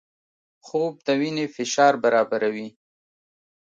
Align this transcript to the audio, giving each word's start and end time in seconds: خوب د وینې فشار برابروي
خوب 0.65 0.93
د 1.05 1.07
وینې 1.19 1.45
فشار 1.55 1.93
برابروي 2.03 2.67